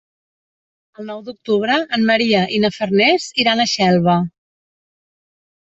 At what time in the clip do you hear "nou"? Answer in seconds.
1.09-1.21